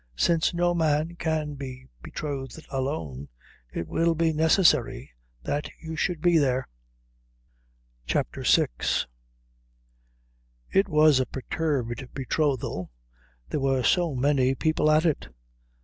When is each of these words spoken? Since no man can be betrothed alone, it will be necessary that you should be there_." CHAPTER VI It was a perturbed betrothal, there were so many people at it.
Since 0.15 0.51
no 0.55 0.73
man 0.73 1.15
can 1.15 1.53
be 1.53 1.85
betrothed 2.01 2.65
alone, 2.71 3.29
it 3.71 3.87
will 3.87 4.15
be 4.15 4.33
necessary 4.33 5.11
that 5.43 5.69
you 5.79 5.95
should 5.95 6.23
be 6.23 6.37
there_." 6.37 6.63
CHAPTER 8.07 8.41
VI 8.41 9.05
It 10.71 10.89
was 10.89 11.19
a 11.19 11.27
perturbed 11.27 12.11
betrothal, 12.15 12.89
there 13.49 13.59
were 13.59 13.83
so 13.83 14.15
many 14.15 14.55
people 14.55 14.89
at 14.89 15.05
it. 15.05 15.27